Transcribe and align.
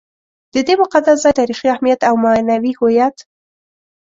د 0.53 0.55
دې 0.67 0.75
مقدس 0.81 1.17
ځای 1.23 1.33
تاریخي 1.39 1.67
اهمیت 1.73 1.99
او 2.09 2.13
معنوي 2.23 2.73
هویت. 2.79 3.15